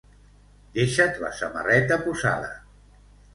Deixa't 0.77 1.19
la 1.25 1.29
samarreta 1.41 1.99
posada. 2.07 2.49